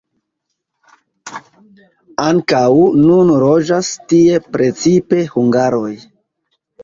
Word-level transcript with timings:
Ankaŭ 2.23 2.61
nun 3.03 3.31
loĝas 3.45 3.91
tie 4.13 4.41
precipe 4.57 5.23
hungaroj. 5.37 5.93